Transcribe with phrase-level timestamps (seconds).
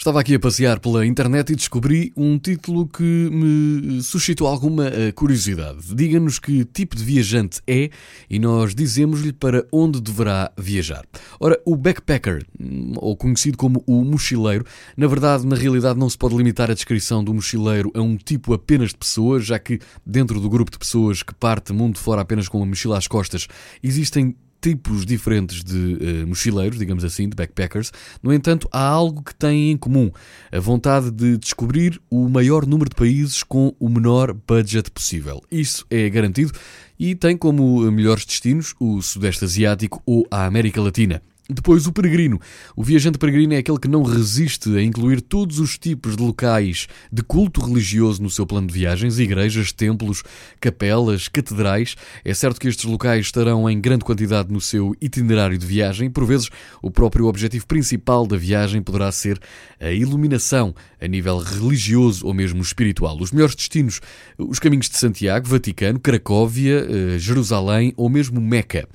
[0.00, 5.12] Estava aqui a passear pela internet e descobri um título que me suscitou alguma eh,
[5.12, 5.94] curiosidade.
[5.94, 7.90] Diga-nos que tipo de viajante é
[8.30, 11.04] e nós dizemos-lhe para onde deverá viajar.
[11.38, 14.64] Ora, o backpacker, hum, ou conhecido como o mochileiro,
[14.96, 18.54] na verdade, na realidade, não se pode limitar a descrição do mochileiro a um tipo
[18.54, 22.48] apenas de pessoas, já que dentro do grupo de pessoas que parte mundo fora apenas
[22.48, 23.46] com uma mochila às costas,
[23.82, 27.92] existem tipos diferentes de uh, mochileiros, digamos assim, de backpackers.
[28.22, 30.10] No entanto, há algo que têm em comum:
[30.52, 35.42] a vontade de descobrir o maior número de países com o menor budget possível.
[35.50, 36.52] Isso é garantido
[36.98, 41.22] e tem como melhores destinos o Sudeste Asiático ou a América Latina.
[41.52, 42.40] Depois, o peregrino.
[42.76, 46.86] O viajante peregrino é aquele que não resiste a incluir todos os tipos de locais
[47.12, 50.22] de culto religioso no seu plano de viagens, igrejas, templos,
[50.60, 51.96] capelas, catedrais.
[52.24, 56.08] É certo que estes locais estarão em grande quantidade no seu itinerário de viagem.
[56.08, 56.48] Por vezes,
[56.80, 59.40] o próprio objetivo principal da viagem poderá ser
[59.80, 63.18] a iluminação a nível religioso ou mesmo espiritual.
[63.20, 64.00] Os melhores destinos,
[64.38, 68.88] os caminhos de Santiago, Vaticano, Cracóvia, eh, Jerusalém ou mesmo Meca.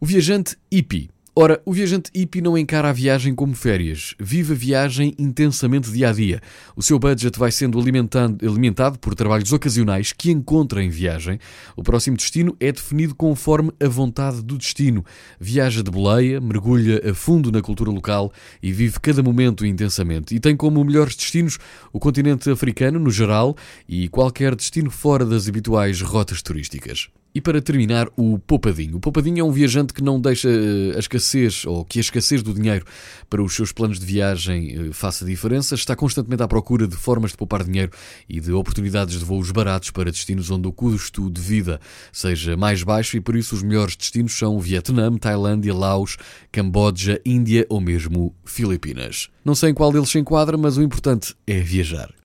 [0.00, 4.56] O viajante hippie Ora, o viajante hippie não encara a viagem como férias, vive a
[4.56, 6.40] viagem intensamente dia a dia.
[6.74, 11.38] O seu budget vai sendo alimentado por trabalhos ocasionais que encontra em viagem.
[11.76, 15.04] O próximo destino é definido conforme a vontade do destino.
[15.38, 20.34] Viaja de boleia, mergulha a fundo na cultura local e vive cada momento intensamente.
[20.34, 21.58] E tem como melhores destinos
[21.92, 23.56] o continente africano, no geral,
[23.88, 27.08] e qualquer destino fora das habituais rotas turísticas.
[27.32, 28.96] E para terminar, o poupadinho.
[28.96, 32.42] O poupadinho é um viajante que não deixa eh, a escassez ou que a escassez
[32.42, 32.84] do dinheiro
[33.28, 35.76] para os seus planos de viagem eh, faça diferença.
[35.76, 37.92] Está constantemente à procura de formas de poupar dinheiro
[38.28, 41.80] e de oportunidades de voos baratos para destinos onde o custo de vida
[42.12, 46.16] seja mais baixo e por isso os melhores destinos são Vietnã, Tailândia, Laos,
[46.50, 49.28] Camboja, Índia ou mesmo Filipinas.
[49.44, 52.12] Não sei em qual deles se enquadra, mas o importante é viajar.